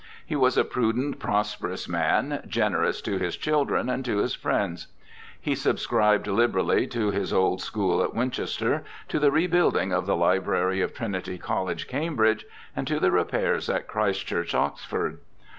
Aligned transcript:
He 0.25 0.35
was 0.35 0.57
a 0.57 0.63
prudent, 0.65 1.19
prosperous 1.19 1.87
man, 1.87 2.43
generous 2.47 3.03
to 3.03 3.19
his 3.19 3.37
children 3.37 3.87
and 3.87 4.03
to 4.05 4.17
his 4.17 4.33
friends. 4.33 4.87
He 5.39 5.53
subscribed 5.53 6.25
liberally 6.25 6.87
to 6.87 7.11
his 7.11 7.31
old 7.31 7.61
school 7.61 8.01
at 8.01 8.15
Winchester, 8.15 8.83
to 9.09 9.19
the 9.19 9.29
rebuilding 9.29 9.93
of 9.93 10.07
the 10.07 10.15
Library 10.15 10.81
of 10.81 10.95
Trinity 10.95 11.37
College, 11.37 11.87
Cambridge, 11.87 12.45
and 12.75 12.87
to 12.87 12.99
the 12.99 13.11
repairs 13.11 13.69
at 13.69 13.85
Christ 13.87 14.25
Church, 14.25 14.55
Oxford. 14.55 15.19